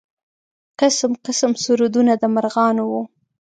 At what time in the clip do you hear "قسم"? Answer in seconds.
0.79-1.11, 1.25-1.51